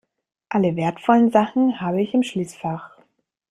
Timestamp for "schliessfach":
2.23-2.89